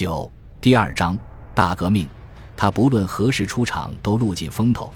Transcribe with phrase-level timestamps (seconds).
[0.00, 0.32] 九
[0.62, 1.14] 第二章
[1.54, 2.08] 大革命。
[2.56, 4.90] 他不论何时出场都路尽风头，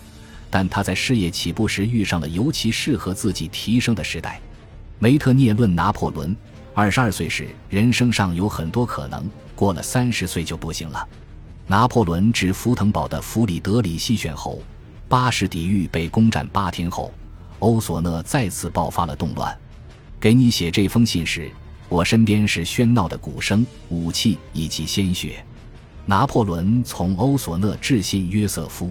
[0.48, 4.40] 但他在事业起步时遇上了尤其适合自己提升的时代。
[4.98, 6.34] 梅特涅论拿破仑：
[6.72, 9.20] 二十二岁时，人生上有很多可能；
[9.54, 11.06] 过了三十岁就不行了。
[11.66, 14.58] 拿破仑至福腾堡的弗里德里希选侯，
[15.06, 17.12] 巴士底狱被攻占八天后，
[17.58, 19.54] 欧索讷再次爆发了动乱。
[20.18, 21.50] 给你写这封信时。
[21.94, 25.44] 我身边是喧闹的鼓声、武器以及鲜血。
[26.04, 28.90] 拿破仑从欧索讷致信约瑟夫，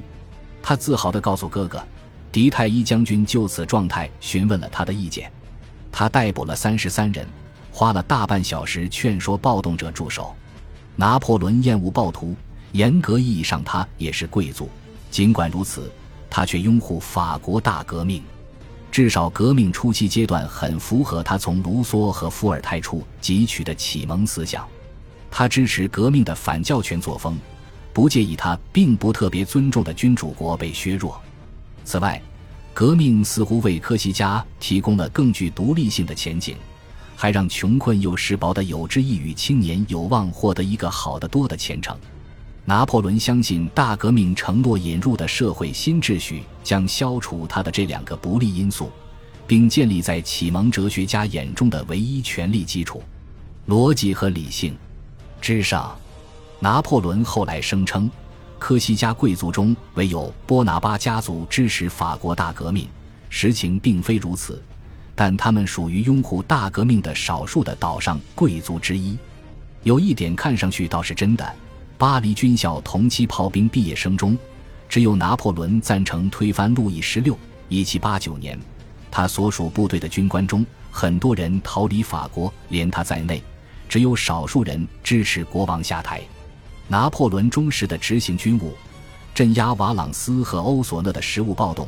[0.61, 1.85] 他自豪地告诉哥哥，
[2.31, 5.29] 迪泰伊将军就此状态询问了他的意见。
[5.91, 7.27] 他逮捕了三十三人，
[7.73, 10.33] 花了大半小时劝说暴动者住手。
[10.95, 12.33] 拿破仑厌恶暴徒，
[12.71, 14.69] 严格意义上他也是贵族。
[15.11, 15.91] 尽管如此，
[16.29, 18.23] 他却拥护法国大革命。
[18.93, 24.63] 至少革命初期阶段很符合他从卢梭和伏尔泰处汲取的启蒙思想。
[25.31, 27.35] 他支持革命的反教权作风，
[27.91, 31.19] 不介意他并不特别尊重的君主国被削弱。
[31.83, 32.21] 此外，
[32.71, 36.55] 革命似乎为科西嘉提供了更具独立性的前景，
[37.15, 41.97] 还让穷困又识薄的有志一语青年有望获得一个好得多的前程。
[42.65, 48.89] 拿破仑相信，大革命承诺引入的社会新秩序将消除他的这两个不利因素，
[49.45, 53.03] 并建立在启蒙哲学家眼中的唯一权力基础——
[53.67, 54.75] 逻辑和理性
[55.41, 55.93] 之上。
[56.59, 58.09] 拿破仑后来声称，
[58.57, 62.87] 科西嘉贵族中唯有波拿巴家族支持法国大革命。
[63.29, 64.63] 实情并非如此，
[65.15, 69.17] 但他们属于拥护大革命的少数的岛上贵族之一。
[69.81, 71.53] 有一点看上去倒是真的。
[72.03, 74.37] 巴黎军校同期炮兵毕业生中，
[74.89, 77.33] 只有拿破仑赞成推翻路易十六。
[77.69, 78.59] 一七八九年，
[79.09, 83.41] 他所属部队的军官中，很多人逃离法国，连他在内，
[83.87, 86.21] 只有少数人支持国王下台。
[86.89, 88.73] 拿破仑忠实的执行军务，
[89.33, 91.87] 镇压瓦朗斯和欧索讷的食物暴动，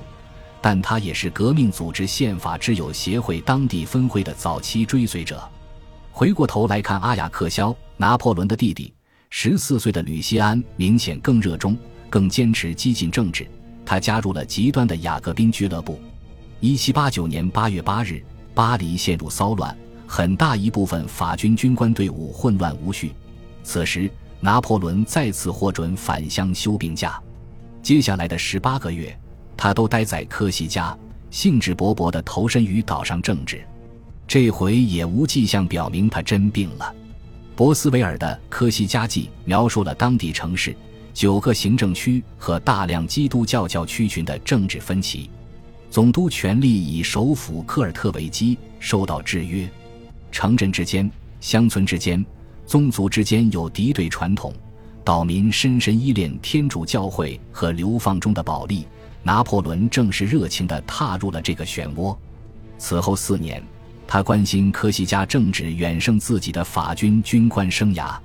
[0.61, 5.43] 但他也是革命组织宪法之友协会当地分会的早期追随者。
[6.09, 8.93] 回过头来看阿雅克肖，拿破仑的弟弟。
[9.29, 11.77] 十四岁的吕西安明显更热衷、
[12.09, 13.47] 更坚持激进政治。
[13.85, 15.99] 他加入了极端的雅各宾俱乐部。
[16.59, 19.77] 一七八九年八月八日，巴黎陷入骚乱，
[20.07, 23.13] 很大一部分法军军官队伍混乱无序。
[23.61, 24.09] 此时，
[24.39, 27.21] 拿破仑再次获准返乡休病假。
[27.83, 29.15] 接下来的十八个月，
[29.55, 30.97] 他都待在科西嘉，
[31.29, 33.63] 兴致勃勃地投身于岛上政治。
[34.27, 36.95] 这回也无迹象表明他真病了。
[37.55, 40.75] 博斯维尔的《科西嘉记》描述了当地城市
[41.13, 45.29] 九个行政区和大量基督教教区群的政治分歧。
[45.89, 49.69] 总督权力以首府科尔特为基，受到制约。
[50.33, 52.23] 城镇之间、乡村之间、
[52.65, 54.53] 宗族之间有敌对传统。
[55.05, 58.85] 岛民深深依恋天主教会和流放中的保利。
[59.23, 62.15] 拿破仑正是热情地踏入了这个漩涡。
[62.77, 63.63] 此后四年。
[64.15, 68.17] 他关心科西嘉政治远胜自己的法军军官生涯，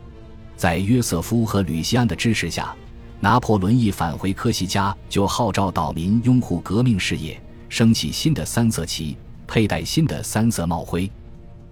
[0.57, 2.73] 在约瑟夫和吕西安的支持下，
[3.19, 9.17] 拿破仑一返回科西嘉就号召岛民拥护革命事业，升起新的三色旗，
[9.49, 11.11] 佩戴新的三色帽徽，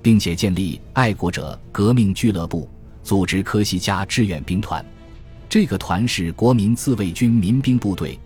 [0.03, 2.69] 并且建立爱国者革命俱乐部，
[3.05, 4.85] 组织科西嘉志愿兵团。
[5.49, 8.19] 这个团是国民自卫军民兵部队，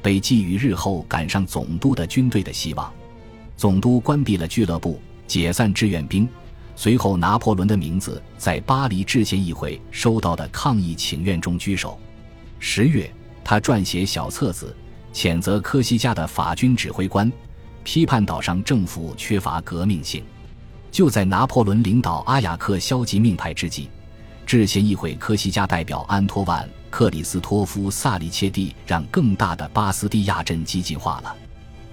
[0.00, 2.88] 被寄予日后赶上总督的军队的希望。
[3.56, 5.02] 总督关闭了俱乐部。
[5.30, 6.28] 解散志愿兵，
[6.74, 11.96] 随后拿破仑的名字在巴黎制宪议会收到的抗议请愿中居首。
[12.58, 13.08] 十月，
[13.44, 14.76] 他撰写小册子，
[15.12, 17.30] 谴责科西嘉的法军指挥官，
[17.84, 20.24] 批判岛上政府缺乏革命性。
[20.90, 23.88] 就在拿破仑领导阿雅克消极命派之际，
[24.44, 31.32] 制宪议会科西嘉代表安托万·克里斯托夫·萨利切蒂让更大的巴斯蒂亚镇激进化了。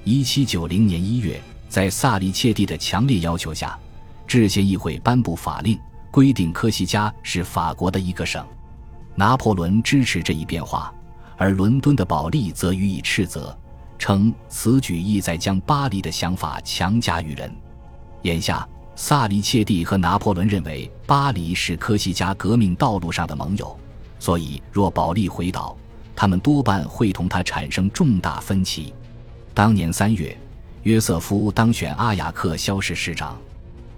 [0.04, 1.40] 一七九零年一月。
[1.70, 3.78] 在萨利切蒂的强烈要求下，
[4.26, 5.78] 制宪议会颁布法令，
[6.10, 8.46] 规定科西嘉是法国的一个省。
[9.16, 10.94] 拿破仑支持这一变化，
[11.36, 13.58] 而伦敦的保利则予以斥责，
[14.00, 17.54] 称此举意在将巴黎的想法强加于人。
[18.24, 23.78] 眼下，萨利切蒂和拿破仑认为巴黎是科西嘉革命道路上的盟友，
[24.20, 25.76] 所以若保利回岛，
[26.16, 28.94] 他们多半会同他产生重大分歧。
[29.54, 30.36] 当年三月。
[30.88, 33.38] 约瑟夫当选阿雅克肖市市长，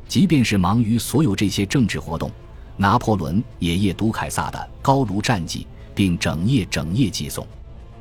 [0.07, 2.31] 即便是忙于所有这些政治活动，
[2.77, 5.59] 拿破仑也夜读凯撒的《高卢战记》，
[5.93, 7.45] 并整夜整夜寄诵。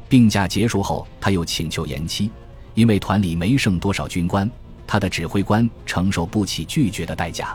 [0.08, 2.30] 病假结束后，他又请求延期，
[2.72, 4.50] 因为团里没剩多少军官，
[4.86, 7.54] 他的指挥官承受不起拒绝的代价。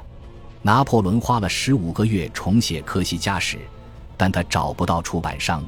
[0.62, 3.58] 拿破仑花了十五个月重写科西嘉史，
[4.16, 5.66] 但他找不到出版商。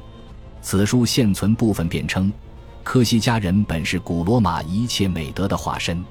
[0.62, 2.32] 此书现存部分辩称，
[2.86, 6.04] 科西嘉人本是古罗马一切美德的化身，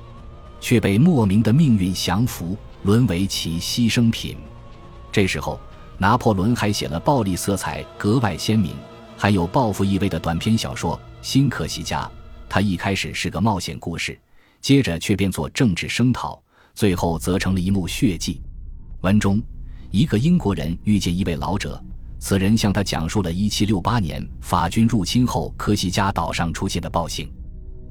[0.60, 4.36] 却被莫名的命运降服，沦为其牺牲品。
[5.10, 5.58] 这时候，
[5.98, 8.76] 拿破仑还写了暴力色彩格外鲜明、
[9.16, 12.04] 还有报复意味的短篇小说《新科西嘉》。
[12.50, 14.20] 他一开始是个冒险故事，
[14.60, 16.44] 接着却变作政治声讨，
[16.74, 18.42] 最后则成了一幕血迹。
[19.00, 19.42] 文中，
[19.92, 21.82] 一个英国人遇见一位老者，
[22.26, 27.32] 此人向他讲述了1768年法军入侵后科西嘉岛上出现的暴行。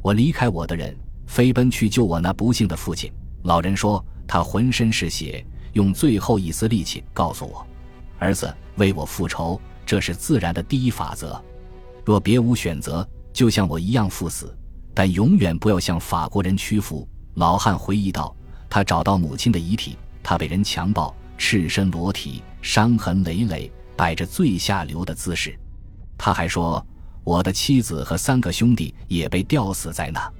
[0.02, 0.92] 我离开我的人，
[1.24, 3.08] 飞奔去救我那不幸的父亲。
[3.44, 7.64] 老人说，他浑身是血，用最后一丝力气告诉我
[8.18, 11.40] ：“儿子，为我复仇，这是自然的第一法则。
[12.04, 14.52] 若别无选择。”就像我一样赴死，
[14.92, 17.08] 但永远不要向法国人屈服。
[17.34, 18.34] 老汉回忆道
[18.68, 25.58] ：“他找到母亲的遗体，他被人强暴，赤身裸体，伤痕累累，摆着最下流的姿势。
[26.16, 26.84] 他还说，
[27.22, 30.32] 我的妻子和三个兄弟也被吊死在那。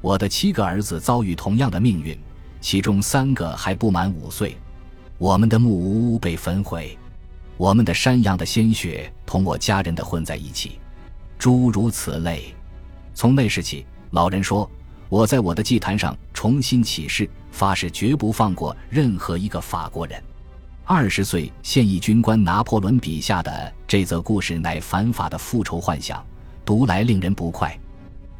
[0.00, 2.18] 我的七个儿子遭遇同样的命运，
[2.60, 4.56] 其中三个还不满五岁。
[5.18, 6.98] 我们的木屋被焚毁，
[7.56, 10.80] 我们的山羊的鲜血同我家人的混在一起。”
[11.38, 12.54] 诸如此类，
[13.14, 14.68] 从那时起，老人说
[15.08, 20.22] ：“我在我的祭坛上重新起誓，发誓绝不放过任何一个法国人。”
[20.84, 26.24] 二十岁现役军官拿破仑笔下的这则故事乃反法的复仇幻想，
[26.64, 27.78] 读来令人不快。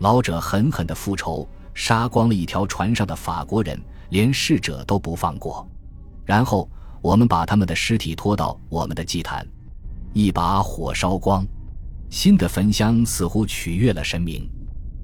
[0.01, 3.81] 老者狠狠的复仇，杀光了一条船上的法国人，
[4.11, 5.67] 连逝者都不放过。
[6.25, 6.69] 然后
[7.01, 9.47] 我们把他们的尸体拖到我们的祭坛，
[10.13, 11.47] 一把火烧光。
[12.11, 14.51] 新的焚香似乎取悦了神明。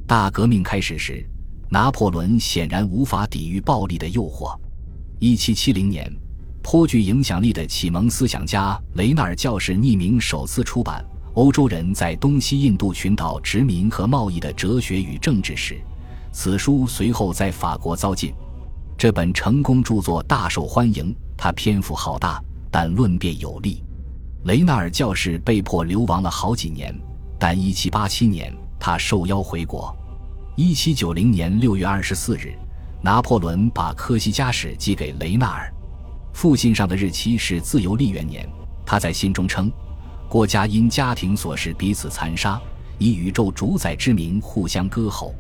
[0.09, 1.25] 大革命开始时，
[1.71, 4.59] 拿破仑显然无法抵御暴力的诱惑。
[5.21, 6.13] 1770年，
[6.63, 15.75] 颇具影响力的启蒙思想家雷纳尔教士匿名首次出版《欧洲人在东西印度群岛殖民和贸易的哲学与政治史》。
[16.33, 18.33] 此书随后在法国遭禁。
[18.97, 23.83] 这本成功著作大受欢迎，它篇幅浩大，但论辩有力。
[24.45, 26.95] 雷纳尔教士被迫流亡了好几年，
[27.39, 29.97] 但1787年他受邀回国。
[30.57, 32.59] 1790年6月24日，
[33.01, 35.73] 拿破仑把科西嘉史寄给雷纳尔，
[36.33, 38.49] 复信上的日期是自由历元年。
[38.87, 39.71] 他在信中称
[40.29, 42.61] ：“国家因家庭琐事彼此残杀，
[42.99, 45.35] 以宇宙主宰之名互相割喉。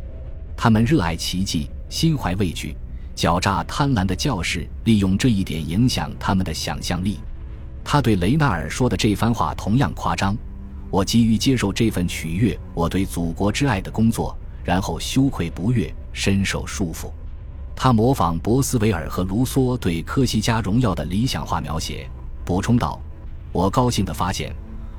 [0.56, 2.76] 他们热爱奇迹，心怀畏惧，
[3.16, 7.18] 狡诈贪婪的教士利用这一点影响他们的想象力。”
[7.82, 10.36] 他对雷纳尔说的这番话同样夸张。
[10.90, 17.10] 我急于接受这份取悦我对祖国之爱的工作，然后羞愧不悦，深受束缚。
[17.80, 22.10] 他模仿博斯维尔和卢梭对科西嘉荣耀的理想化描写，
[22.44, 23.00] 补充道
[23.54, 24.52] ：“我高兴地发现，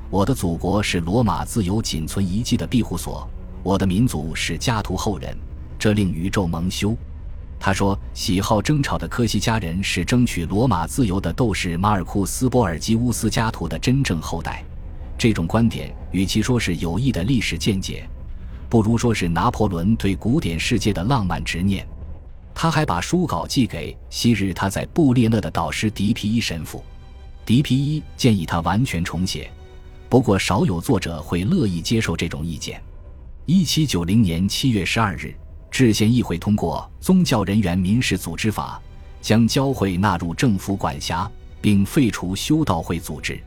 [0.08, 3.28] 我的祖国是罗马自由仅存遗迹的庇护所，
[3.62, 5.36] 我的民族是家徒后人，
[5.78, 6.96] 这令宇宙蒙羞。”
[7.60, 14.64] 他说：“喜好争吵的科西嘉人是争取罗马自由的斗士马尔库斯·波尔基乌斯家徒的真正后代。”
[15.18, 18.08] 这种观点与其说是有益的历史见解，
[18.70, 21.86] 不如说是拿破仑对古典世界的浪漫执念。
[22.62, 26.84] 他还把书稿寄给昔日他在布列讷的导师迪皮伊神父。
[27.46, 29.50] 迪皮伊建议他完全重写，
[30.10, 32.78] 不过少有作者会乐意接受这种意见。
[33.46, 35.34] 一七九零年七月十二日。
[35.70, 38.78] 制宪议会通过《宗教人员民事组织法》，
[39.26, 41.30] 将教会纳入政府管辖，
[41.62, 43.32] 并废除修道会组织。《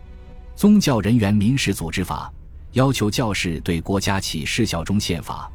[0.55, 2.34] 宗教人员民事组织法》
[2.72, 5.51] 要求教士对国家起事效忠宪法，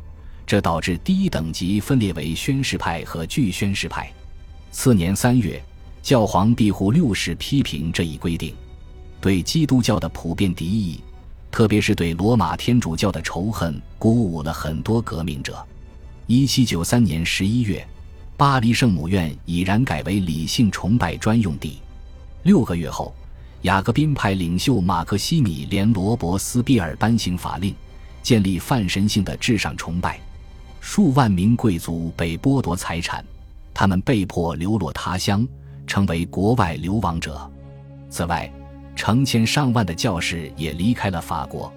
[0.48, 4.10] 这导致第一等级分裂为宣誓派和拒宣誓派。
[4.72, 5.62] 次年三月，
[6.02, 8.54] 教皇庇护六世批评这一规定，
[9.20, 11.02] 对基督教的普遍敌意，
[11.50, 15.62] 特别是对罗马天主教的仇恨，鼓舞了很多革命者。
[16.26, 17.86] 一七九三年十一月，
[18.34, 21.76] 巴黎圣母院已然改为理性崇拜专用地。
[22.44, 23.14] 六个月后，
[23.62, 27.74] 雅各宾派领袖马克西米连·罗伯斯庇尔颁行法令，
[28.22, 30.18] 建立泛神性的至上崇拜。
[30.90, 33.22] 数万名贵族被剥夺财产，
[33.74, 35.46] 他们被迫流落他乡，
[35.86, 37.38] 成为国外流亡者。
[38.08, 38.50] 此外，
[38.96, 41.70] 成千上万的教士也离开了法国。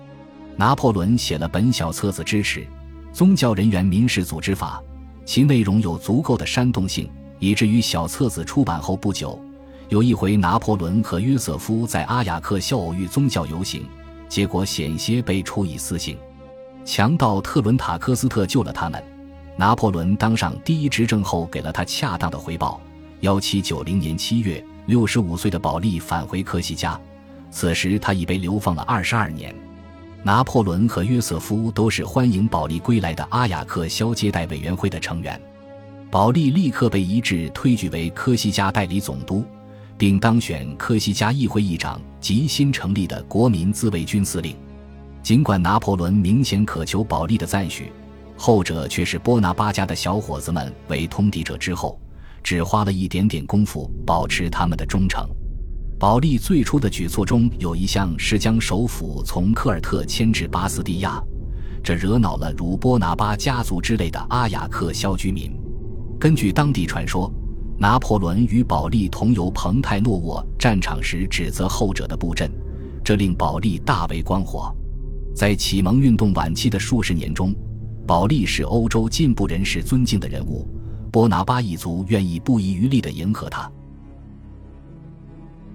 [0.55, 2.65] 拿破仑写了本小册子支持。
[3.11, 4.81] 宗教人员民事组织法，
[5.25, 9.37] 其内容有足够的煽动性，以至于小册子出版后不久，
[9.89, 13.85] 有一回拿破仑和约瑟夫在阿雅克肖偶遇宗教游行，
[14.29, 16.17] 结果险些被处以死刑。
[16.85, 19.03] 强盗特伦塔科斯特救了他们。
[19.57, 22.81] 拿破仑当上第一执政后，给了他恰当的回报。
[23.21, 26.99] 1790年7月，65岁的保利返回科西嘉，
[27.51, 29.53] 此时他已被流放了二十二年。
[30.23, 35.39] 拿破仑和约瑟夫都是欢迎保利归来的阿雅克肖接待委员会的成员。
[36.09, 39.43] 保利立刻被一致推举为科西嘉代理总督，
[39.97, 44.55] 并当选科西嘉议会议长及新成立的国民自卫军司令。
[45.23, 47.91] 尽管拿破仑明显渴求保利的赞许，
[48.35, 51.99] 后者却是波拿巴家的小伙子们为通敌者之后，
[52.43, 55.23] 只花了一点点功夫保持他们的忠诚。
[55.99, 61.21] 保利最初的举措中有一项是将首府从科尔特迁至巴斯蒂亚，
[61.83, 65.55] 这惹恼了如波拿巴家族之类的阿雅克肖居民。
[66.19, 67.31] 根据当地传说，
[67.77, 72.51] 拿破仑与保利同游蓬泰诺沃战场时指责后者的布阵，
[73.03, 74.75] 这令保利大为光火。
[75.33, 77.55] 在启蒙运动晚期的数十年中，
[78.05, 80.67] 保利是欧洲进步人士尊敬的人物，
[81.11, 83.71] 波拿巴一族愿意不遗余力的迎合他。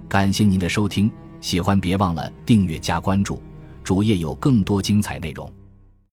[0.08, 1.10] 感谢您的收听，
[1.40, 3.42] 喜欢别忘了订阅加关注，
[3.82, 5.50] 主页有更多精彩内容。